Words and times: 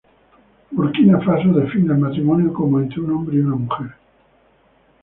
Burkina 0.71 1.21
Faso 1.21 1.49
define 1.53 1.93
el 1.93 1.99
matrimonio 1.99 2.51
como 2.51 2.79
entre 2.79 3.01
un 3.01 3.11
hombre 3.11 3.35
y 3.37 3.39
una 3.41 3.55
mujer. 3.55 3.91